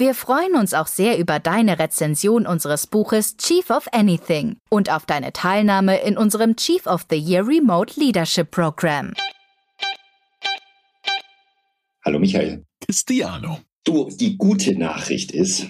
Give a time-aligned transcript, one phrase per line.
[0.00, 5.04] Wir freuen uns auch sehr über deine Rezension unseres Buches Chief of Anything und auf
[5.04, 9.12] deine Teilnahme in unserem Chief of the Year Remote Leadership Program.
[12.02, 12.64] Hallo Michael.
[12.82, 13.58] Cristiano.
[13.84, 15.66] Du, die gute Nachricht ist,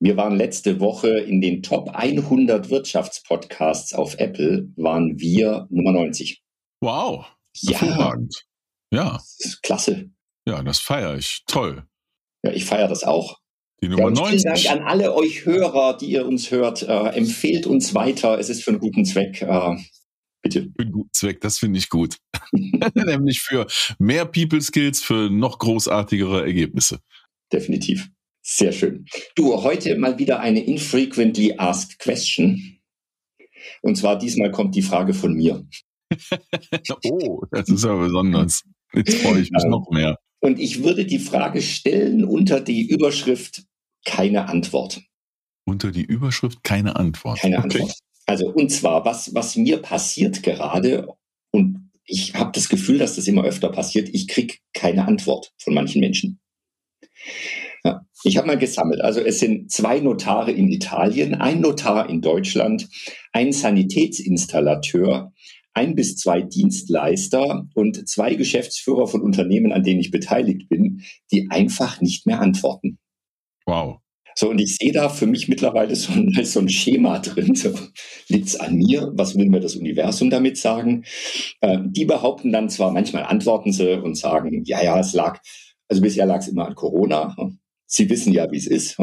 [0.00, 6.42] wir waren letzte Woche in den Top 100 Wirtschaftspodcasts auf Apple, waren wir Nummer 90.
[6.80, 7.26] Wow.
[7.60, 8.16] Ja.
[8.92, 9.20] Ja.
[9.62, 10.10] Klasse.
[10.48, 11.44] Ja, das feiere ich.
[11.46, 11.86] Toll.
[12.42, 13.41] Ja, ich feiere das auch.
[13.82, 14.64] Die Ja, Nummer und vielen 90.
[14.64, 16.82] Dank an alle euch Hörer, die ihr uns hört.
[16.82, 18.38] Äh, empfehlt uns weiter.
[18.38, 19.42] Es ist für einen guten Zweck.
[19.42, 19.76] Äh,
[20.40, 20.70] bitte.
[20.76, 22.18] Für einen guten Zweck, das finde ich gut.
[22.94, 23.66] Nämlich für
[23.98, 27.00] mehr People Skills, für noch großartigere Ergebnisse.
[27.52, 28.08] Definitiv.
[28.44, 29.06] Sehr schön.
[29.34, 32.78] Du, heute mal wieder eine infrequently asked question.
[33.82, 35.66] Und zwar diesmal kommt die Frage von mir.
[37.04, 38.64] Oh, das ist ja besonders.
[38.92, 40.18] Jetzt freue ich mich Ähm, noch mehr.
[40.40, 43.62] Und ich würde die Frage stellen unter die Überschrift
[44.04, 45.02] keine Antwort.
[45.64, 47.38] Unter die Überschrift keine Antwort.
[47.38, 47.80] Keine Okay.
[47.82, 47.98] Antwort.
[48.26, 51.08] Also, und zwar, was, was mir passiert gerade,
[51.50, 55.74] und ich habe das Gefühl, dass das immer öfter passiert, ich krieg keine Antwort von
[55.74, 56.40] manchen Menschen.
[57.84, 59.00] Ja, ich habe mal gesammelt.
[59.00, 62.88] Also es sind zwei Notare in Italien, ein Notar in Deutschland,
[63.32, 65.32] ein Sanitätsinstallateur,
[65.74, 71.48] ein bis zwei Dienstleister und zwei Geschäftsführer von Unternehmen, an denen ich beteiligt bin, die
[71.50, 72.98] einfach nicht mehr antworten.
[73.66, 73.98] Wow.
[74.34, 77.54] So, und ich sehe da für mich mittlerweile so ein, so ein Schema drin.
[77.54, 77.74] So,
[78.28, 79.10] liegt's an mir?
[79.14, 81.04] Was will mir das Universum damit sagen?
[81.60, 85.40] Äh, die behaupten dann zwar, manchmal antworten sie und sagen, ja, ja, es lag,
[85.88, 87.36] also bisher lag es immer an Corona.
[87.86, 88.98] Sie wissen ja, wie es ist.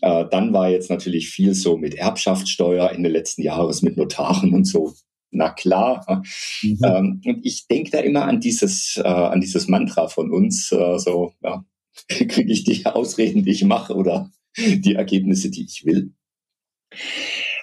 [0.00, 4.64] Äh, dann war jetzt natürlich viel so mit Erbschaftssteuer Ende letzten Jahres, mit Notaren und
[4.64, 4.94] so.
[5.32, 6.22] Na klar.
[6.62, 6.78] Mhm.
[6.84, 10.98] Ähm, und ich denke da immer an dieses, äh, an dieses Mantra von uns, äh,
[10.98, 11.64] so, ja,
[12.08, 16.14] kriege ich die Ausreden, die ich mache oder die Ergebnisse, die ich will.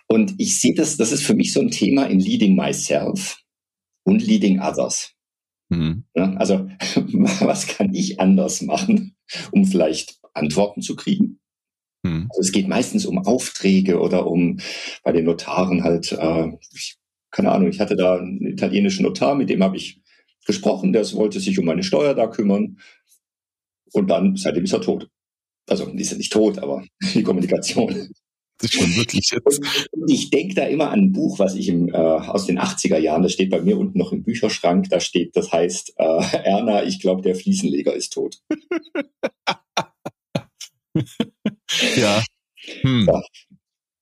[0.07, 3.38] Und ich sehe das, das ist für mich so ein Thema in Leading Myself
[4.03, 5.13] und Leading Others.
[5.69, 6.06] Mhm.
[6.13, 9.16] Also was kann ich anders machen,
[9.51, 11.39] um vielleicht Antworten zu kriegen?
[12.03, 12.28] Mhm.
[12.29, 14.59] Also es geht meistens um Aufträge oder um
[15.03, 16.97] bei den Notaren halt, äh, ich,
[17.31, 20.01] keine Ahnung, ich hatte da einen italienischen Notar, mit dem habe ich
[20.45, 22.79] gesprochen, der wollte sich um meine Steuer da kümmern
[23.94, 25.09] und dann, seitdem ist er tot.
[25.67, 26.83] Also ist er nicht tot, aber
[27.13, 28.09] die Kommunikation.
[28.61, 29.88] Das ist schon wirklich jetzt.
[29.91, 32.97] Und ich denke da immer an ein Buch, was ich im, äh, aus den 80er
[32.97, 36.83] Jahren, das steht bei mir unten noch im Bücherschrank, da steht, das heißt, äh, Erna,
[36.83, 38.39] ich glaube, der Fliesenleger ist tot.
[41.95, 42.23] Ja.
[42.81, 43.06] Hm.
[43.06, 43.21] So.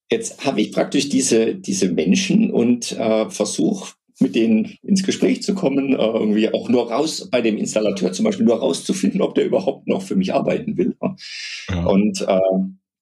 [0.10, 5.54] Jetzt habe ich praktisch diese, diese Menschen und äh, versuche mit denen ins Gespräch zu
[5.54, 9.46] kommen, äh, irgendwie auch nur raus, bei dem Installateur zum Beispiel nur rauszufinden, ob der
[9.46, 10.96] überhaupt noch für mich arbeiten will.
[11.70, 11.86] Ja.
[11.86, 12.40] Und äh,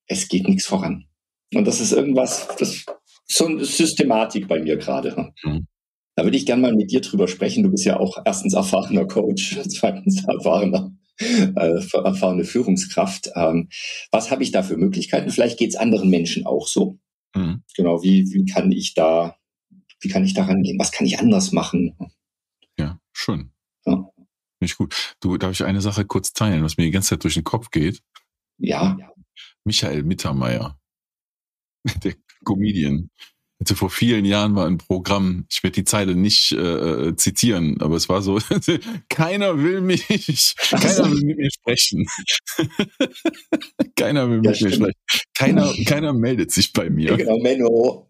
[0.07, 1.05] es geht nichts voran.
[1.53, 2.85] Und das ist irgendwas, das
[3.27, 5.33] so eine Systematik bei mir gerade.
[5.43, 5.67] Mhm.
[6.15, 7.63] Da würde ich gerne mal mit dir drüber sprechen.
[7.63, 13.31] Du bist ja auch erstens erfahrener Coach, zweitens erfahrener, äh, erfahrene Führungskraft.
[13.35, 13.69] Ähm,
[14.11, 15.29] was habe ich da für Möglichkeiten?
[15.29, 16.99] Vielleicht geht es anderen Menschen auch so.
[17.35, 17.63] Mhm.
[17.75, 19.35] Genau, wie, wie kann ich da,
[20.05, 20.79] wie kann ich da rangehen?
[20.79, 21.95] Was kann ich anders machen?
[22.79, 23.51] Ja, schön.
[23.85, 23.93] Ja.
[23.95, 24.05] Finde
[24.61, 25.15] ich gut.
[25.19, 27.71] Du, darf ich eine Sache kurz teilen, was mir die ganze Zeit durch den Kopf
[27.71, 28.01] geht?
[28.57, 28.97] Ja,
[29.65, 30.79] Michael Mittermeier,
[32.03, 32.15] der
[32.45, 33.09] Comedian,
[33.59, 37.95] hatte vor vielen Jahren mal ein Programm, ich werde die Zeile nicht äh, zitieren, aber
[37.95, 38.39] es war so,
[39.09, 40.05] keiner will mich,
[40.69, 42.05] keiner will mit mir sprechen.
[43.95, 44.73] keiner will Ja, mit mir stimmt.
[44.75, 44.93] sprechen.
[45.33, 47.17] Keiner, keiner meldet sich bei mir.
[47.17, 48.07] genau, Menno.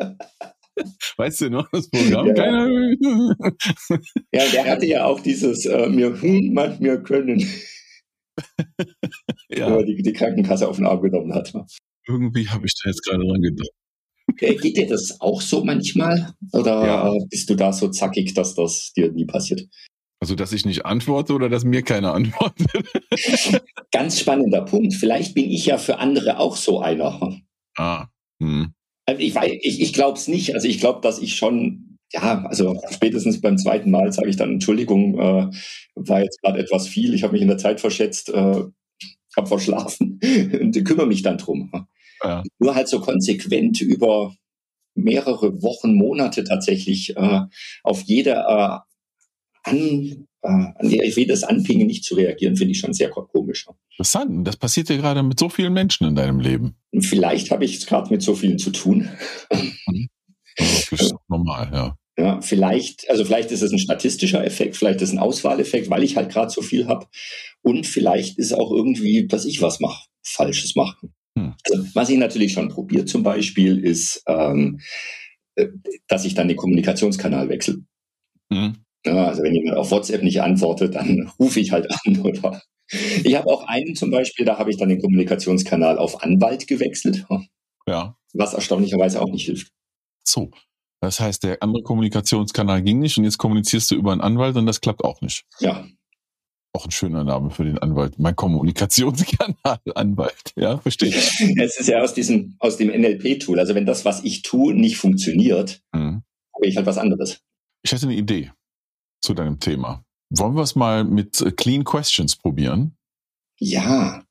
[1.18, 2.28] Weißt du noch das Programm?
[2.28, 2.34] Ja.
[2.34, 2.68] Keiner.
[4.32, 7.40] Ja, der hatte ja auch dieses äh, mir hm, man, mir können,
[8.78, 11.54] wo ja, er die, die Krankenkasse auf den Arm genommen hat.
[12.08, 13.70] irgendwie habe ich da jetzt gerade dran gedacht.
[14.40, 16.34] Äh, Geht dir das auch so manchmal?
[16.52, 17.14] Oder Ja.
[17.14, 19.62] äh, bist du da so zackig, dass das dir nie passiert?
[20.20, 22.68] Also, dass ich nicht antworte oder dass mir keiner antwortet?
[23.92, 24.94] Ganz spannender Punkt.
[24.96, 27.38] Vielleicht bin ich ja für andere auch so einer.
[27.78, 28.08] ah,
[28.42, 28.74] hm.
[29.06, 30.54] Also ich weiß, ich, ich glaube es nicht.
[30.54, 34.54] Also ich glaube, dass ich schon, ja, also spätestens beim zweiten Mal sage ich dann,
[34.54, 35.50] Entschuldigung, äh,
[35.96, 38.64] war jetzt gerade etwas viel, ich habe mich in der Zeit verschätzt, äh,
[39.36, 40.20] habe verschlafen
[40.62, 41.72] und kümmere mich dann drum.
[42.24, 42.44] Ja.
[42.60, 44.34] Nur halt so konsequent über
[44.96, 47.42] mehrere Wochen, Monate tatsächlich äh,
[47.84, 48.78] auf jede äh,
[49.64, 53.68] an, äh, an jedes Anpingen nicht zu reagieren, finde ich schon sehr komisch.
[53.98, 54.46] Interessant.
[54.48, 56.76] Das passiert ja gerade mit so vielen Menschen in deinem Leben.
[57.00, 59.10] Vielleicht habe ich es gerade mit so vielen zu tun.
[59.52, 60.10] Mhm.
[60.58, 61.98] Das ist normal, ja.
[62.18, 66.02] Ja, vielleicht, also vielleicht ist es ein statistischer Effekt, vielleicht ist es ein Auswahleffekt, weil
[66.02, 67.08] ich halt gerade so viel habe.
[67.62, 71.10] Und vielleicht ist es auch irgendwie, dass ich was mache, Falsches mache.
[71.38, 71.56] Hm.
[71.70, 74.80] Also, was ich natürlich schon probiert zum Beispiel, ist, ähm,
[75.56, 75.68] äh,
[76.08, 77.80] dass ich dann den Kommunikationskanal wechsle.
[78.50, 78.78] Hm.
[79.06, 82.62] Ja, also wenn jemand auf WhatsApp nicht antwortet, dann rufe ich halt an oder
[82.92, 87.26] ich habe auch einen zum Beispiel, da habe ich dann den Kommunikationskanal auf Anwalt gewechselt.
[87.88, 88.16] Ja.
[88.34, 89.72] Was erstaunlicherweise auch nicht hilft.
[90.24, 90.52] So.
[91.02, 94.66] Das heißt, der andere Kommunikationskanal ging nicht und jetzt kommunizierst du über einen Anwalt und
[94.66, 95.46] das klappt auch nicht.
[95.60, 95.86] Ja.
[96.74, 98.20] Auch ein schöner Name für den Anwalt.
[98.20, 100.52] Mein Kommunikationskanal Anwalt.
[100.56, 101.40] Ja, verstehe ich.
[101.58, 103.60] Es ist ja aus diesem, aus dem NLP-Tool.
[103.60, 106.24] Also wenn das, was ich tue, nicht funktioniert, mhm.
[106.54, 107.42] habe ich halt was anderes.
[107.84, 108.52] Ich hätte eine Idee
[109.22, 110.05] zu deinem Thema.
[110.30, 112.98] Wollen wir es mal mit äh, Clean Questions probieren?
[113.60, 114.24] Ja.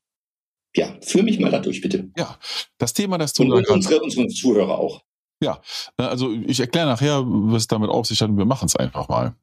[0.75, 2.11] Ja, führ mich mal da durch, bitte.
[2.17, 2.37] Ja,
[2.77, 5.03] das Thema, das du und, und unsere, unsere Zuhörer auch.
[5.41, 5.61] Ja,
[5.97, 9.35] also ich erkläre nachher, was damit auf sich hat und wir machen es einfach mal.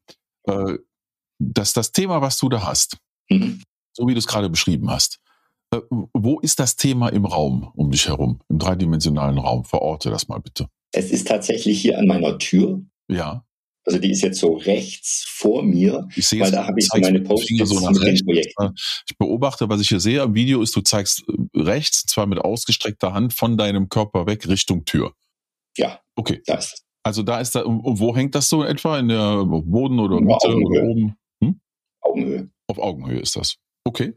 [0.46, 0.78] Äh,
[1.38, 2.98] das, das Thema, was du da hast,
[3.28, 3.62] mhm.
[3.92, 5.20] so wie du es gerade beschrieben hast,
[5.72, 9.64] äh, wo ist das Thema im Raum um dich herum, im dreidimensionalen Raum?
[9.64, 10.68] Verorte das mal bitte.
[10.92, 12.82] Es ist tatsächlich hier an meiner Tür.
[13.08, 13.44] Ja.
[13.84, 17.00] Also die ist jetzt so rechts vor mir, ich sehe weil da habe ich so
[17.00, 18.22] meine Post-its so rechts.
[19.08, 22.38] Ich beobachte, was ich hier sehe am Video ist, du zeigst äh, rechts, zwar mit
[22.38, 25.12] ausgestreckter Hand von deinem Körper weg Richtung Tür.
[25.76, 26.00] Ja.
[26.14, 26.42] Okay.
[26.46, 26.84] Da ist es.
[27.04, 28.98] Also da ist da, wo hängt das so etwa?
[28.98, 30.80] In der Boden oder Mitte Augenhöhe.
[30.80, 31.16] oder oben?
[31.42, 31.60] Hm?
[32.00, 32.50] Augenhöhe.
[32.68, 33.56] Auf Augenhöhe ist das.
[33.84, 34.14] Okay.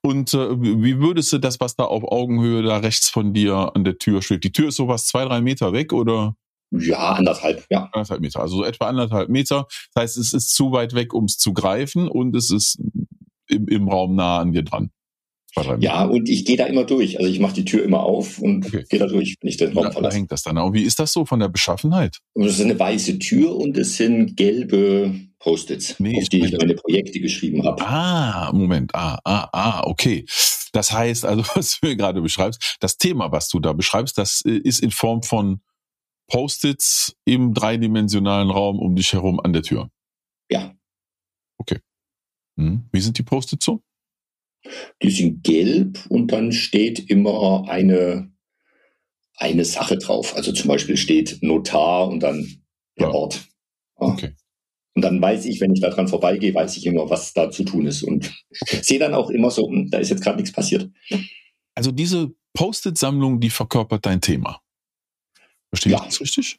[0.00, 3.84] Und äh, wie würdest du das, was da auf Augenhöhe da rechts von dir an
[3.84, 4.44] der Tür steht?
[4.44, 6.34] Die Tür ist sowas zwei, drei Meter weg oder?
[6.72, 7.88] Ja, anderthalb, ja.
[7.92, 9.66] Anderthalb Meter, also so etwa anderthalb Meter.
[9.94, 12.78] Das heißt, es ist zu weit weg, um es zu greifen und es ist
[13.48, 14.90] im, im Raum nah an dir dran.
[15.80, 17.18] Ja, und ich gehe da immer durch.
[17.18, 18.84] Also ich mache die Tür immer auf und okay.
[18.88, 20.14] gehe da durch, wenn ich den Raum da, verlasse.
[20.14, 20.56] Da hängt das dann.
[20.56, 22.20] Und wie ist das so von der Beschaffenheit?
[22.32, 26.56] Und es ist eine weiße Tür und es sind gelbe Post-its, nee, auf die ich
[26.56, 27.84] meine Projekte geschrieben habe.
[27.86, 28.94] Ah, Moment.
[28.94, 30.24] Ah, ah, ah, okay.
[30.72, 34.42] Das heißt also, was du mir gerade beschreibst, das Thema, was du da beschreibst, das
[34.46, 35.60] äh, ist in Form von
[36.28, 39.90] Post-its im dreidimensionalen Raum um dich herum an der Tür.
[40.50, 40.74] Ja.
[41.58, 41.80] Okay.
[42.56, 42.88] Hm.
[42.92, 43.82] Wie sind die Post-its so?
[45.02, 48.32] Die sind gelb und dann steht immer eine,
[49.36, 50.36] eine Sache drauf.
[50.36, 52.62] Also zum Beispiel steht Notar und dann
[52.98, 53.14] der ja.
[53.14, 53.48] Ort.
[54.00, 54.06] Ja.
[54.06, 54.34] Okay.
[54.94, 57.64] Und dann weiß ich, wenn ich da dran vorbeigehe, weiß ich immer, was da zu
[57.64, 58.02] tun ist.
[58.02, 60.90] Und sehe dann auch immer so, hm, da ist jetzt gerade nichts passiert.
[61.74, 64.60] Also diese Post-it-Sammlung, die verkörpert dein Thema.
[65.72, 65.98] Verstehe ja.
[65.98, 66.58] ich das richtig?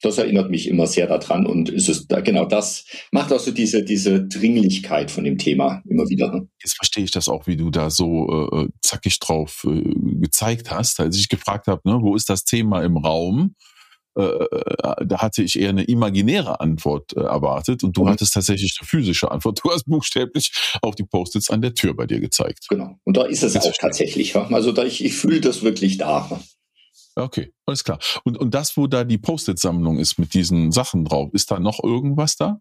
[0.00, 3.82] das erinnert mich immer sehr daran und ist es genau das macht auch so diese
[3.82, 6.32] diese Dringlichkeit von dem Thema immer wieder.
[6.32, 6.48] Ne?
[6.62, 9.82] Jetzt verstehe ich das auch, wie du da so äh, zackig drauf äh,
[10.20, 13.56] gezeigt hast, als ich gefragt habe, ne, wo ist das Thema im Raum?
[14.16, 18.10] Äh, äh da hatte ich eher eine imaginäre Antwort äh, erwartet und du mhm.
[18.10, 19.60] hattest tatsächlich eine physische Antwort.
[19.64, 22.66] Du hast buchstäblich auf die Post-its an der Tür bei dir gezeigt.
[22.68, 22.98] Genau.
[23.04, 24.36] Und da ist es Jetzt auch tatsächlich.
[24.36, 26.40] Also da ich, ich fühle das wirklich da.
[27.18, 27.98] Okay, alles klar.
[28.24, 31.82] Und, und das, wo da die Post-it-Sammlung ist mit diesen Sachen drauf, ist da noch
[31.82, 32.60] irgendwas da?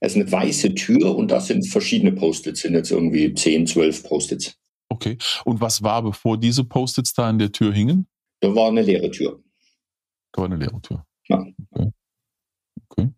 [0.00, 4.04] Es ist eine weiße Tür und das sind verschiedene Post-its, sind jetzt irgendwie 10, 12
[4.04, 4.58] Post-its.
[4.88, 5.16] Okay.
[5.44, 8.08] Und was war, bevor diese Post-its da an der Tür hingen?
[8.40, 9.42] Da war eine leere Tür.
[10.32, 11.06] Da war eine leere Tür.
[11.28, 11.46] Ja.
[11.70, 11.92] Okay.
[12.88, 13.10] okay.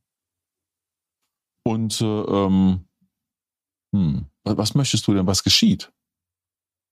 [1.65, 2.85] Und äh, ähm,
[3.95, 5.93] hm, was möchtest du denn, was geschieht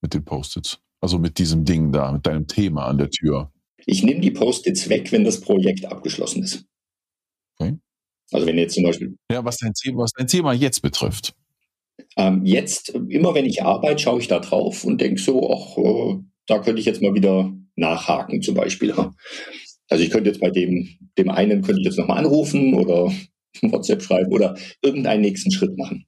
[0.00, 0.80] mit den Post-its?
[1.00, 3.52] Also mit diesem Ding da, mit deinem Thema an der Tür.
[3.86, 6.64] Ich nehme die Post-its weg, wenn das Projekt abgeschlossen ist.
[7.58, 7.76] Okay.
[8.32, 9.16] Also wenn jetzt zum Beispiel.
[9.30, 11.34] Ja, was dein Thema, was dein Thema jetzt betrifft.
[12.16, 16.18] Ähm, jetzt, immer wenn ich arbeite, schaue ich da drauf und denke so, ach, äh,
[16.46, 18.92] da könnte ich jetzt mal wieder nachhaken zum Beispiel.
[19.88, 23.12] Also ich könnte jetzt bei dem, dem einen könnte ich jetzt nochmal anrufen oder
[23.62, 26.06] WhatsApp schreiben oder irgendeinen nächsten Schritt machen.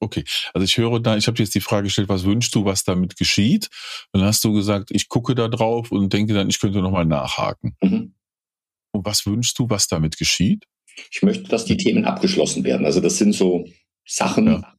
[0.00, 0.24] Okay,
[0.54, 3.16] also ich höre da, ich habe jetzt die Frage gestellt, was wünschst du, was damit
[3.16, 3.68] geschieht?
[4.12, 7.76] dann hast du gesagt, ich gucke da drauf und denke dann, ich könnte nochmal nachhaken.
[7.82, 8.14] Mhm.
[8.92, 10.64] Und was wünschst du, was damit geschieht?
[11.10, 12.86] Ich möchte, dass die Themen abgeschlossen werden.
[12.86, 13.68] Also das sind so
[14.04, 14.74] Sachen, ja.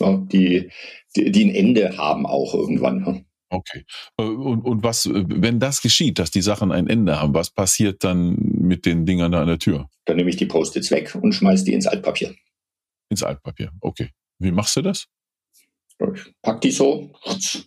[0.00, 0.70] Die,
[1.14, 3.24] die, die ein Ende haben auch irgendwann.
[3.48, 3.84] Okay.
[4.18, 8.04] Äh, und, und was, wenn das geschieht, dass die Sachen ein Ende haben, was passiert
[8.04, 9.88] dann mit den Dingern da an der Tür?
[10.04, 12.34] Dann nehme ich die Post-its weg und schmeiße die ins Altpapier.
[13.08, 14.10] Ins Altpapier, okay.
[14.38, 15.06] Wie machst du das?
[16.14, 17.12] Ich pack die so.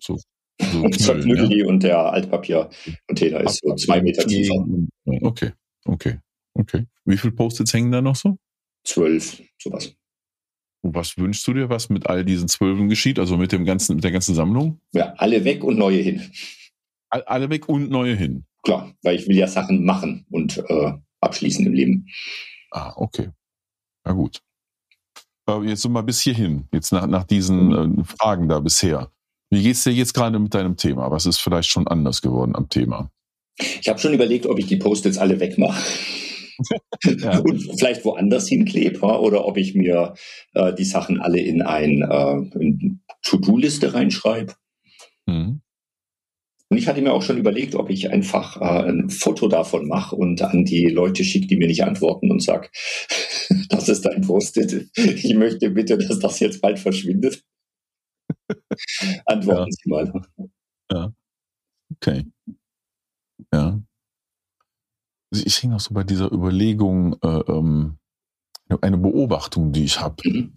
[0.02, 0.18] So,
[0.62, 1.50] so und zerknüppel ja?
[1.50, 4.66] die und der Altpapiercontainer ist so zwei Meter tiefer.
[5.06, 5.54] Okay,
[5.86, 6.20] okay,
[6.54, 6.86] okay.
[7.06, 8.38] Wie viele Post-its hängen da noch so?
[8.84, 9.96] Zwölf, sowas.
[10.82, 13.96] Und was wünschst du dir, was mit all diesen Zwölfen geschieht, also mit dem ganzen,
[13.96, 14.80] mit der ganzen Sammlung?
[14.94, 16.32] Ja, alle weg und neue hin.
[17.10, 18.46] Alle weg und neue hin.
[18.64, 22.08] Klar, weil ich will ja Sachen machen und äh, abschließen im Leben.
[22.72, 23.30] Ah, okay.
[24.06, 24.42] Na gut.
[25.50, 29.12] Äh, jetzt so mal bis hierhin, jetzt nach, nach diesen äh, Fragen da bisher.
[29.50, 31.10] Wie geht's dir jetzt gerade mit deinem Thema?
[31.10, 33.10] Was ist vielleicht schon anders geworden am Thema?
[33.58, 35.82] Ich habe schon überlegt, ob ich die Post-its alle wegmache.
[37.06, 37.40] ja.
[37.40, 40.14] und vielleicht woanders hinklebe oder ob ich mir
[40.54, 44.54] äh, die Sachen alle in ein äh, To-Do-Liste reinschreibe.
[45.26, 45.59] Mhm.
[46.70, 50.16] Und ich hatte mir auch schon überlegt, ob ich einfach äh, ein Foto davon mache
[50.16, 52.72] und an die Leute schicke, die mir nicht antworten und sag,
[53.70, 54.90] das ist dein Post-it.
[54.96, 57.44] Ich möchte bitte, dass das jetzt bald verschwindet.
[59.26, 59.78] Antworten ja.
[59.82, 60.22] Sie mal.
[60.92, 61.14] Ja.
[61.96, 62.26] Okay.
[63.52, 63.82] Ja.
[65.32, 67.98] Also ich hänge auch so bei dieser Überlegung, äh, ähm,
[68.82, 70.16] eine Beobachtung, die ich habe.
[70.24, 70.54] Mhm.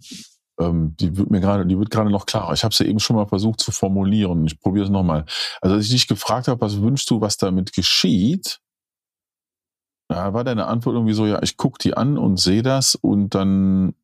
[0.63, 2.53] Ähm, die wird mir gerade, die wird gerade noch klarer.
[2.53, 4.45] Ich habe sie eben schon mal versucht zu formulieren.
[4.45, 5.25] Ich probiere es nochmal.
[5.61, 8.59] Also als ich dich gefragt habe, was wünschst du, was damit geschieht,
[10.09, 13.33] da war deine Antwort irgendwie so, ja, ich gucke die an und sehe das und
[13.35, 13.95] dann,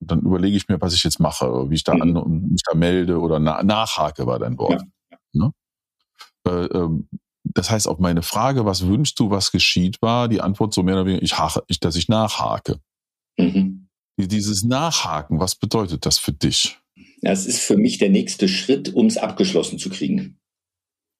[0.00, 2.16] dann überlege ich mir, was ich jetzt mache, wie ich da mhm.
[2.16, 4.82] an mich da melde oder na, nachhake, war dein Wort.
[5.10, 5.18] Ja.
[5.32, 5.52] Ne?
[6.46, 7.08] Äh, ähm,
[7.44, 10.96] das heißt, auf meine Frage, was wünschst du, was geschieht, war die Antwort so mehr
[10.96, 12.78] oder weniger, ich hake, ich, dass ich nachhake.
[13.38, 13.87] Mhm.
[14.26, 16.78] Dieses Nachhaken, was bedeutet das für dich?
[17.22, 20.38] Ja, es ist für mich der nächste Schritt, um es abgeschlossen zu kriegen.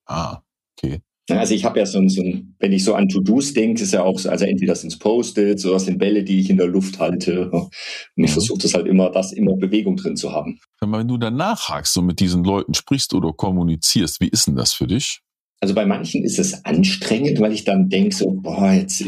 [0.07, 0.43] Ah,
[0.76, 1.00] okay.
[1.31, 3.93] Also ich habe ja so ein, so ein, wenn ich so an To-Dos denke, ist
[3.93, 6.69] ja auch so, also entweder sind es Post-its oder sind Bälle, die ich in der
[6.69, 7.50] Luft halte.
[7.50, 7.71] Und
[8.17, 8.33] ich mhm.
[8.33, 10.59] versuche das halt immer, dass immer Bewegung drin zu haben.
[10.81, 14.73] Wenn du dann nachhakst und mit diesen Leuten sprichst oder kommunizierst, wie ist denn das
[14.73, 15.21] für dich?
[15.61, 19.05] Also bei manchen ist es anstrengend, weil ich dann denke so, boah, jetzt,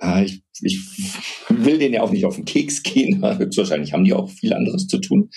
[0.00, 0.78] ah, ich, ich
[1.48, 3.22] will denen ja auch nicht auf den Keks gehen.
[3.38, 5.30] Höchstwahrscheinlich haben die auch viel anderes zu tun.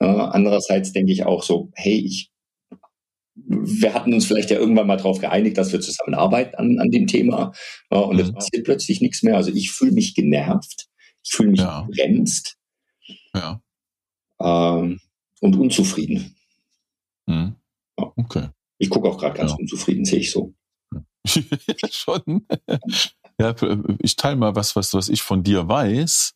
[0.00, 2.30] Äh, andererseits denke ich auch so, hey, ich,
[3.34, 7.06] wir hatten uns vielleicht ja irgendwann mal darauf geeinigt, dass wir zusammenarbeiten an, an dem
[7.06, 7.52] Thema.
[7.90, 8.34] Äh, und es mhm.
[8.34, 9.36] passiert plötzlich nichts mehr.
[9.36, 10.88] Also ich fühle mich genervt.
[11.24, 11.82] Ich fühle mich ja.
[11.82, 12.56] begrenzt.
[13.34, 13.60] Ja.
[14.40, 15.00] Ähm,
[15.40, 16.36] und unzufrieden.
[17.26, 17.56] Mhm.
[17.96, 18.48] Okay.
[18.78, 19.56] Ich gucke auch gerade ganz ja.
[19.58, 20.54] unzufrieden, sehe ich so.
[21.90, 22.46] Schon.
[23.40, 23.54] Ja,
[23.98, 26.34] ich teile mal was, was, was ich von dir weiß.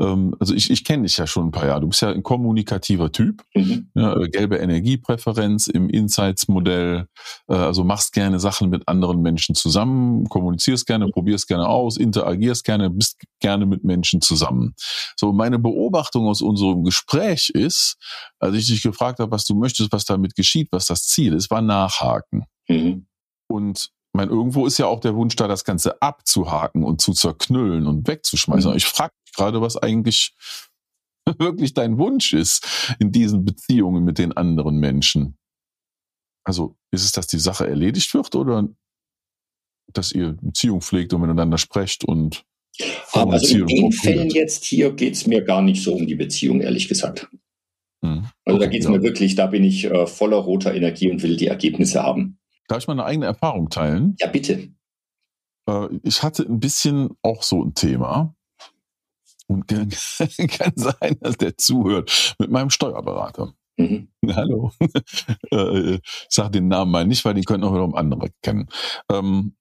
[0.00, 1.82] Ähm, also ich, ich kenne dich ja schon ein paar Jahre.
[1.82, 3.44] Du bist ja ein kommunikativer Typ.
[3.54, 3.90] Mhm.
[3.94, 7.06] Ja, äh, gelbe Energiepräferenz im Insights-Modell.
[7.48, 12.64] Äh, also machst gerne Sachen mit anderen Menschen zusammen, kommunizierst gerne, probierst gerne aus, interagierst
[12.64, 14.74] gerne, bist gerne mit Menschen zusammen.
[15.16, 17.96] So, meine Beobachtung aus unserem Gespräch ist,
[18.38, 21.50] als ich dich gefragt habe, was du möchtest, was damit geschieht, was das Ziel ist,
[21.50, 22.44] war Nachhaken.
[22.68, 23.06] Mhm.
[23.48, 27.86] Und mein, irgendwo ist ja auch der Wunsch da, das Ganze abzuhaken und zu zerknüllen
[27.86, 28.70] und wegzuschmeißen.
[28.70, 28.76] Mhm.
[28.76, 30.34] Ich frage mich gerade, was eigentlich
[31.38, 35.38] wirklich dein Wunsch ist in diesen Beziehungen mit den anderen Menschen.
[36.44, 38.68] Also ist es, dass die Sache erledigt wird oder
[39.92, 42.44] dass ihr Beziehung pflegt und miteinander sprecht und
[43.12, 46.14] aber also in den Fällen jetzt hier geht es mir gar nicht so um die
[46.14, 47.28] Beziehung, ehrlich gesagt.
[48.02, 48.26] Hm.
[48.44, 48.92] Also da geht es ja.
[48.92, 52.38] mir wirklich, da bin ich äh, voller roter Energie und will die Ergebnisse haben.
[52.68, 54.16] Darf ich mal eine eigene Erfahrung teilen?
[54.20, 54.70] Ja, bitte.
[55.68, 58.34] Äh, ich hatte ein bisschen auch so ein Thema.
[59.46, 59.90] Und kann,
[60.48, 63.52] kann sein, dass der zuhört mit meinem Steuerberater.
[63.76, 64.08] Mhm.
[64.34, 64.72] Hallo.
[65.50, 68.68] Äh, ich sage den Namen mal nicht, weil die können auch wiederum andere kennen.
[69.10, 69.54] Ähm,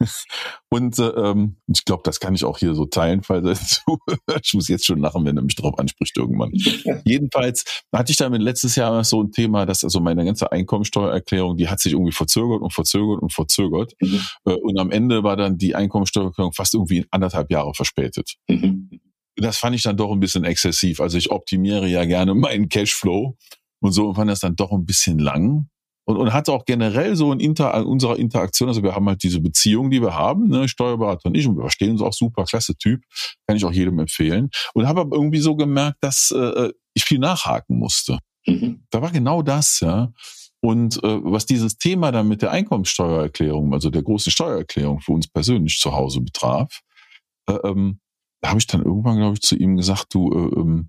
[0.68, 4.20] und äh, ähm, ich glaube, das kann ich auch hier so teilen, falls er zuhört.
[4.44, 6.52] Ich muss jetzt schon lachen, wenn er mich darauf anspricht irgendwann.
[7.04, 11.68] Jedenfalls hatte ich damit letztes Jahr so ein Thema, dass also meine ganze Einkommensteuererklärung, die
[11.68, 13.94] hat sich irgendwie verzögert und verzögert und verzögert.
[14.00, 14.20] Mhm.
[14.44, 18.36] Äh, und am Ende war dann die Einkommensteuererklärung fast irgendwie anderthalb Jahre verspätet.
[18.48, 19.00] Mhm.
[19.36, 21.00] Das fand ich dann doch ein bisschen exzessiv.
[21.00, 23.36] Also ich optimiere ja gerne meinen Cashflow
[23.80, 25.68] und so und fand das dann doch ein bisschen lang
[26.08, 29.40] und, und hat auch generell so in Inter, unserer Interaktion, also wir haben halt diese
[29.40, 32.74] Beziehung, die wir haben, ne, Steuerberater und ich, und wir verstehen uns auch super, klasse
[32.76, 33.02] Typ,
[33.46, 34.48] kann ich auch jedem empfehlen.
[34.72, 38.20] Und habe aber irgendwie so gemerkt, dass äh, ich viel nachhaken musste.
[38.46, 38.86] Mhm.
[38.88, 40.10] Da war genau das, ja.
[40.60, 45.28] Und äh, was dieses Thema dann mit der Einkommenssteuererklärung, also der großen Steuererklärung für uns
[45.28, 46.80] persönlich zu Hause betraf,
[47.50, 48.00] äh, ähm,
[48.40, 50.88] da habe ich dann irgendwann, glaube ich, zu ihm gesagt, du, äh, ähm,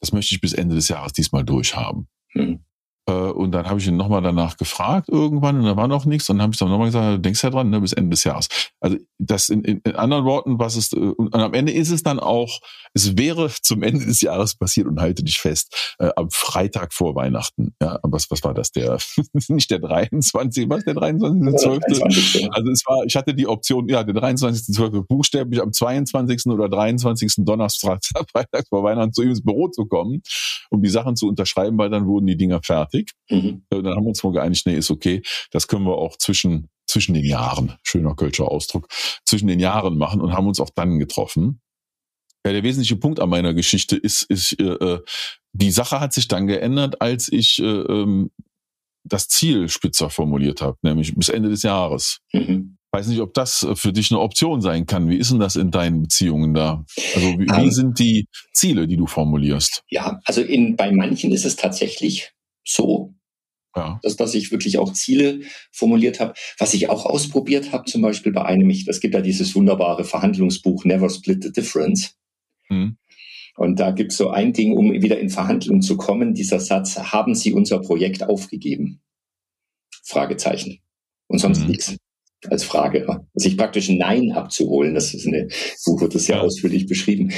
[0.00, 2.08] das möchte ich bis Ende des Jahres diesmal durchhaben.
[2.34, 2.65] Mhm.
[3.08, 6.28] Äh, und dann habe ich ihn nochmal danach gefragt irgendwann und da war noch nichts.
[6.28, 8.24] Und dann habe ich dann nochmal gesagt, du denkst ja dran, ne, bis Ende des
[8.24, 8.48] Jahres.
[8.80, 12.02] Also das in, in, in anderen Worten, was ist, äh, und am Ende ist es
[12.02, 12.60] dann auch,
[12.94, 17.14] es wäre zum Ende des Jahres passiert und halte dich fest, äh, am Freitag vor
[17.14, 17.74] Weihnachten.
[17.80, 18.72] Ja, was, was war das?
[18.72, 18.98] Der,
[19.48, 22.48] nicht der 23, was der 23.12.?
[22.50, 25.06] Also es war, ich hatte die Option, ja, der 23.12.
[25.06, 26.46] buchstäblich am 22.
[26.46, 27.34] oder 23.
[27.38, 28.00] Donnerstag,
[28.32, 30.22] Freitag vor Weihnachten zu ihm ins Büro zu kommen,
[30.70, 33.12] um die Sachen zu unterschreiben, weil dann wurden die Dinger fertig fertig.
[33.30, 33.62] Mhm.
[33.70, 35.22] Dann haben wir uns mal geeinigt, nee, ist okay.
[35.50, 38.88] Das können wir auch zwischen, zwischen den Jahren, schöner Kölscher Ausdruck,
[39.24, 41.60] zwischen den Jahren machen und haben uns auch dann getroffen.
[42.44, 45.00] Ja, der wesentliche Punkt an meiner Geschichte ist, ist äh, äh
[45.52, 48.30] die Sache hat sich dann geändert, als ich äh, ähm,
[49.04, 52.18] das Ziel spitzer formuliert habe, nämlich bis Ende des Jahres.
[52.32, 52.76] Mhm.
[52.92, 55.08] Weiß nicht, ob das für dich eine Option sein kann.
[55.08, 56.84] Wie ist denn das in deinen Beziehungen da?
[57.14, 57.70] Also wie, um, wie ähm.
[57.70, 59.82] sind die Ziele, die du formulierst?
[59.90, 62.32] Ja, also in, bei manchen ist es tatsächlich
[62.66, 63.14] so.
[63.74, 64.00] Ja.
[64.02, 66.32] Dass, dass ich wirklich auch Ziele formuliert habe.
[66.58, 70.04] Was ich auch ausprobiert habe, zum Beispiel bei einem, ich, es gibt ja dieses wunderbare
[70.04, 72.16] Verhandlungsbuch Never Split the Difference.
[72.70, 72.96] Mhm.
[73.56, 76.98] Und da gibt es so ein Ding, um wieder in Verhandlungen zu kommen, dieser Satz,
[76.98, 79.02] haben Sie unser Projekt aufgegeben?
[80.04, 80.80] Fragezeichen.
[81.26, 81.68] Und sonst mhm.
[81.68, 81.96] nichts
[82.50, 83.22] als Frage.
[83.34, 85.48] Sich praktisch Nein abzuholen, das ist eine
[85.84, 87.32] Buch wird das ja ausführlich beschrieben.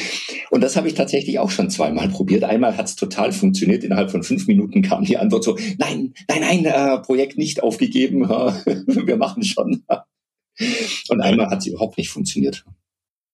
[0.51, 2.45] Und das habe ich tatsächlich auch schon zweimal probiert.
[2.45, 3.85] Einmal hat es total funktioniert.
[3.85, 8.29] Innerhalb von fünf Minuten kam die Antwort so, nein, nein, nein, äh, Projekt nicht aufgegeben,
[8.29, 9.85] wir machen schon.
[11.09, 12.65] Und einmal hat es überhaupt nicht funktioniert.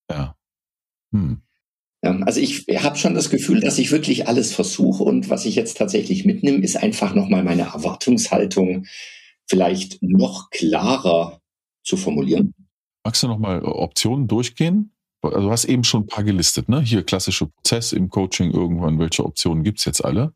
[0.09, 0.35] Ja.
[1.11, 1.41] Hm.
[2.03, 5.55] ja also ich habe schon das Gefühl, dass ich wirklich alles versuche und was ich
[5.55, 8.85] jetzt tatsächlich mitnehme, ist einfach nochmal meine Erwartungshaltung
[9.47, 11.41] vielleicht noch klarer
[11.85, 12.53] zu formulieren.
[13.03, 14.91] Magst du nochmal äh, Optionen durchgehen?
[15.21, 16.81] Also du hast eben schon ein paar gelistet, ne?
[16.81, 18.99] Hier klassische Prozess im Coaching irgendwann.
[18.99, 20.33] Welche Optionen gibt es jetzt alle?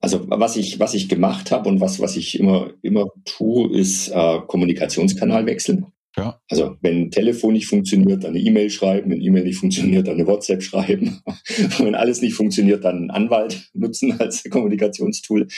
[0.00, 4.08] Also was ich, was ich gemacht habe und was, was ich immer, immer tue, ist
[4.08, 5.86] äh, Kommunikationskanal wechseln.
[6.16, 6.40] Ja.
[6.48, 10.26] Also wenn Telefon nicht funktioniert, dann eine E-Mail schreiben, wenn E-Mail nicht funktioniert, dann eine
[10.26, 11.22] WhatsApp schreiben.
[11.78, 15.48] wenn alles nicht funktioniert, dann einen Anwalt nutzen als Kommunikationstool.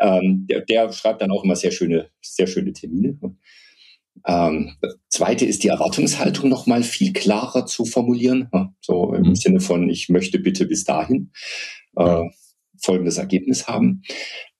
[0.00, 3.18] Ähm, der, der schreibt dann auch immer sehr schöne, sehr schöne Termine.
[4.26, 4.76] Ähm,
[5.08, 8.48] zweite ist die Erwartungshaltung nochmal viel klarer zu formulieren.
[8.80, 9.34] So im mhm.
[9.34, 11.32] Sinne von, ich möchte bitte bis dahin
[11.96, 12.24] äh,
[12.80, 14.02] folgendes Ergebnis haben.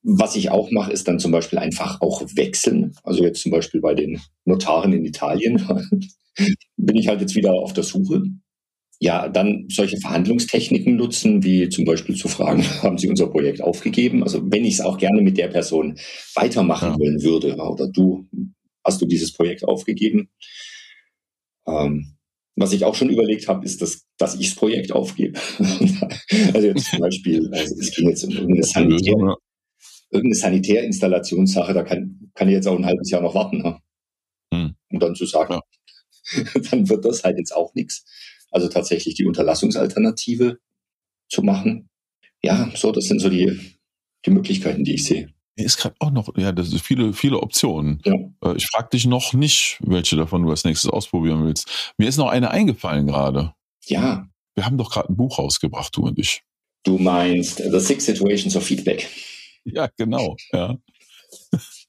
[0.03, 2.94] Was ich auch mache, ist dann zum Beispiel einfach auch wechseln.
[3.03, 5.66] Also jetzt zum Beispiel bei den Notaren in Italien
[6.77, 8.23] bin ich halt jetzt wieder auf der Suche.
[9.01, 14.23] Ja, dann solche Verhandlungstechniken nutzen, wie zum Beispiel zu fragen, haben Sie unser Projekt aufgegeben?
[14.23, 15.99] Also wenn ich es auch gerne mit der Person
[16.35, 16.99] weitermachen ja.
[16.99, 18.27] wollen würde oder du
[18.88, 20.31] hast du dieses Projekt aufgegeben?
[21.66, 22.16] Ähm,
[22.57, 25.38] was ich auch schon überlegt habe, ist, dass, dass ich das Projekt aufgebe.
[26.55, 29.37] also jetzt zum Beispiel, also es ging jetzt um irgendeine, Sanitär,
[30.11, 33.59] irgendeine Sanitärinstallationssache, da kann, kann ich jetzt auch ein halbes Jahr noch warten.
[33.59, 33.79] Ne?
[34.53, 34.74] Hm.
[34.90, 35.62] Um dann zu sagen, ja.
[36.70, 38.05] dann wird das halt jetzt auch nichts.
[38.51, 40.59] Also tatsächlich die Unterlassungsalternative
[41.29, 41.90] zu machen.
[42.42, 43.77] Ja, so, das sind so die,
[44.24, 45.33] die Möglichkeiten, die ich sehe.
[45.59, 48.01] Mir ist gerade auch noch, ja, das sind viele, viele Optionen.
[48.05, 48.14] Ja.
[48.44, 51.92] Äh, ich frage dich noch nicht, welche davon du als nächstes ausprobieren willst.
[51.99, 53.55] Mir ist noch eine eingefallen gerade.
[53.87, 54.29] Ja.
[54.55, 56.44] Wir haben doch gerade ein Buch rausgebracht, du und ich.
[56.85, 59.09] Du meinst The Six Situations of Feedback.
[59.64, 60.37] Ja, genau.
[60.53, 60.79] Ja.
[61.51, 61.88] Ist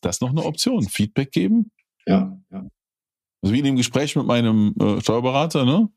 [0.00, 0.82] das noch eine Option?
[0.88, 1.70] Feedback geben?
[2.06, 2.66] Ja, ja.
[3.42, 5.88] Also wie in dem Gespräch mit meinem äh, Steuerberater, ne?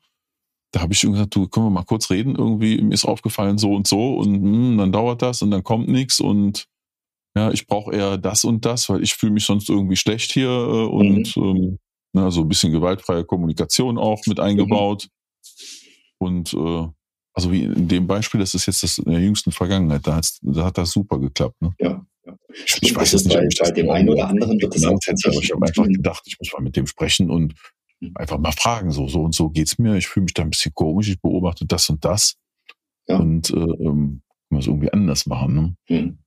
[0.72, 2.36] Da habe ich schon gesagt, du, können wir mal kurz reden?
[2.36, 5.64] Irgendwie, mir ist aufgefallen so und so und mh, hm, dann dauert das und dann
[5.64, 6.68] kommt nichts und
[7.38, 10.50] ja, ich brauche eher das und das, weil ich fühle mich sonst irgendwie schlecht hier
[10.50, 11.44] äh, und mhm.
[11.44, 11.80] ähm,
[12.14, 15.08] na, so ein bisschen gewaltfreie Kommunikation auch mit eingebaut.
[15.08, 16.18] Mhm.
[16.18, 16.88] Und äh,
[17.34, 20.66] also wie in dem Beispiel, das ist jetzt das in der jüngsten Vergangenheit, da, da
[20.66, 21.62] hat das super geklappt.
[21.62, 21.76] Ne?
[21.80, 22.04] Ja.
[22.26, 22.36] ja.
[22.66, 25.44] Ich, ich weiß jetzt nicht, bei, bei dem einen oder anderen wird das auch tatsächlich.
[25.44, 27.54] Ich habe einfach gedacht, ich muss mal mit dem sprechen und
[28.00, 28.14] mhm.
[28.16, 29.96] einfach mal fragen, so, so und so geht's mir.
[29.96, 32.38] Ich fühle mich da ein bisschen komisch, ich beobachte das und das.
[33.08, 33.18] Ja.
[33.18, 35.78] Und äh, ähm, muss irgendwie anders machen.
[35.88, 36.02] Ne?
[36.02, 36.18] Mhm.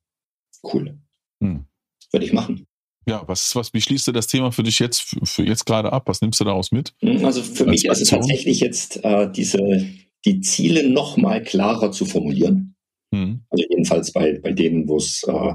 [0.63, 0.99] Cool.
[1.43, 1.67] Hm.
[2.13, 2.67] Würde ich machen.
[3.07, 5.93] Ja, was, was, wie schließt du das Thema für dich jetzt, für, für jetzt gerade
[5.93, 6.05] ab?
[6.07, 6.95] Was nimmst du daraus mit?
[7.01, 9.87] Hm, also für mich ist es tatsächlich jetzt äh, diese,
[10.25, 12.77] die Ziele noch mal klarer zu formulieren.
[13.15, 13.41] Hm.
[13.49, 15.55] Also jedenfalls bei, bei denen, wo es äh,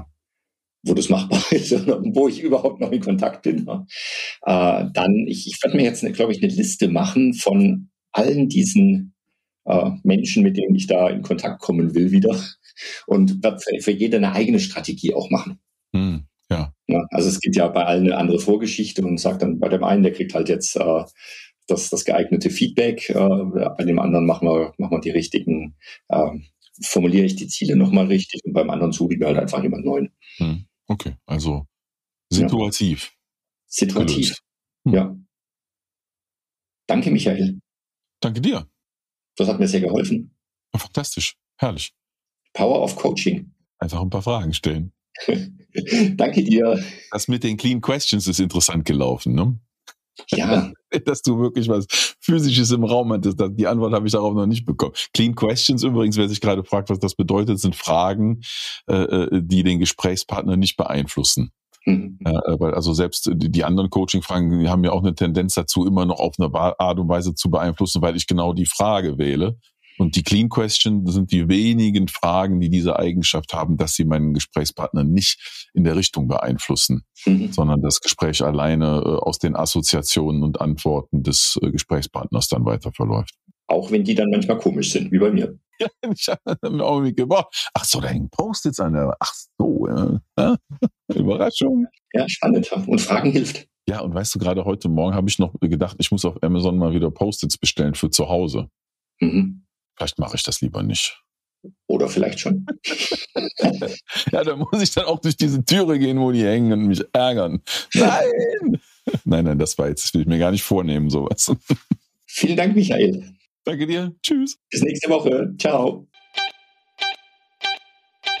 [0.86, 3.66] wo das machbar ist und wo ich überhaupt noch in Kontakt bin.
[4.42, 9.14] Äh, dann, ich, ich werde mir jetzt, glaube ich, eine Liste machen von allen diesen
[9.64, 12.40] äh, Menschen, mit denen ich da in Kontakt kommen will, wieder
[13.06, 15.58] und wird für, jede eine eigene Strategie auch machen.
[15.94, 16.72] Hm, ja.
[17.10, 20.02] Also es gibt ja bei allen eine andere Vorgeschichte und sagt dann bei dem einen,
[20.02, 21.04] der kriegt halt jetzt äh,
[21.66, 25.76] das, das geeignete Feedback, äh, bei dem anderen machen wir, machen wir die richtigen
[26.08, 26.30] äh,
[26.82, 29.84] formuliere ich die Ziele nochmal richtig und beim anderen suche ich mir halt einfach jemand
[29.84, 30.12] neuen.
[30.36, 30.66] Hm.
[30.86, 31.66] Okay, also
[32.30, 33.04] situativ.
[33.04, 33.16] Ja.
[33.66, 34.38] Situativ.
[34.84, 34.94] Hm.
[34.94, 35.16] Ja.
[36.86, 37.60] Danke, Michael.
[38.20, 38.68] Danke dir.
[39.36, 40.34] Das hat mir sehr geholfen.
[40.74, 41.36] Fantastisch.
[41.56, 41.92] Herrlich.
[42.56, 43.52] Power of Coaching.
[43.78, 44.92] Einfach ein paar Fragen stellen.
[46.16, 46.82] Danke dir.
[47.10, 49.58] Das mit den Clean Questions ist interessant gelaufen, ne?
[50.30, 50.72] Ja.
[51.04, 51.86] Dass du wirklich was
[52.20, 53.38] Physisches im Raum hattest.
[53.50, 54.94] Die Antwort habe ich darauf noch nicht bekommen.
[55.12, 58.40] Clean Questions übrigens, wer sich gerade fragt, was das bedeutet, sind Fragen,
[58.88, 61.52] äh, äh die den Gesprächspartner nicht beeinflussen.
[61.84, 62.18] Mhm.
[62.24, 66.06] Äh, weil also selbst die anderen Coaching-Fragen, die haben ja auch eine Tendenz dazu, immer
[66.06, 69.58] noch auf eine Art und Weise zu beeinflussen, weil ich genau die Frage wähle.
[69.98, 74.34] Und die Clean Question sind die wenigen Fragen, die diese Eigenschaft haben, dass sie meinen
[74.34, 77.52] Gesprächspartner nicht in der Richtung beeinflussen, mhm.
[77.52, 82.92] sondern das Gespräch alleine äh, aus den Assoziationen und Antworten des äh, Gesprächspartners dann weiter
[82.92, 83.34] verläuft.
[83.68, 85.58] Auch wenn die dann manchmal komisch sind, wie bei mir.
[85.80, 87.70] Ja, ich habe mir auch gebracht.
[87.74, 89.16] Ach so, da hängen Post-its an der.
[89.18, 90.20] Ach so, ja.
[91.14, 91.86] Überraschung.
[92.12, 92.70] Ja, spannend.
[92.86, 93.66] Und Fragen hilft.
[93.88, 96.76] Ja, und weißt du, gerade heute Morgen habe ich noch gedacht, ich muss auf Amazon
[96.76, 98.68] mal wieder Post-its bestellen für zu Hause.
[99.20, 99.65] Mhm.
[99.96, 101.22] Vielleicht mache ich das lieber nicht.
[101.86, 102.66] Oder vielleicht schon.
[104.32, 107.02] ja, da muss ich dann auch durch diese Türe gehen, wo die hängen und mich
[107.12, 107.62] ärgern.
[107.94, 108.80] Nein!
[109.24, 111.52] nein, nein, das war jetzt, das will ich mir gar nicht vornehmen, sowas.
[112.26, 113.34] Vielen Dank, Michael.
[113.64, 114.14] Danke dir.
[114.22, 114.58] Tschüss.
[114.70, 115.54] Bis nächste Woche.
[115.58, 116.06] Ciao.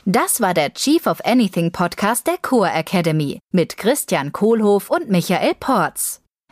[0.04, 5.54] Das war der Chief of Anything Podcast der Core Academy mit Christian Kohlhoff und Michael
[5.58, 6.22] Porz.